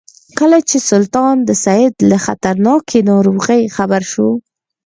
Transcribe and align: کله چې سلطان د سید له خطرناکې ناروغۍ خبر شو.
کله 0.39 0.57
چې 0.69 0.77
سلطان 0.89 1.35
د 1.43 1.49
سید 1.65 1.93
له 2.09 2.17
خطرناکې 2.25 2.99
ناروغۍ 3.11 3.63
خبر 3.75 4.01
شو. 4.11 4.29